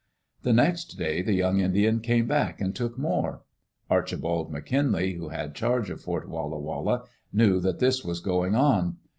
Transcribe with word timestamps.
The 0.41 0.51
next 0.51 0.97
day 0.97 1.21
the 1.21 1.33
young 1.35 1.59
Indian 1.59 1.99
came 1.99 2.25
back 2.25 2.59
and 2.59 2.75
took 2.75 2.97
more. 2.97 3.43
Archibald 3.87 4.51
McKinlay, 4.51 5.15
who 5.15 5.29
had 5.29 5.53
charge 5.53 5.91
of 5.91 6.01
Fort 6.01 6.27
Walla 6.27 6.57
Walla, 6.57 7.03
knew 7.31 7.59
that 7.59 7.77
this 7.77 8.03
was 8.03 8.19
going 8.19 8.55
on. 8.55 8.97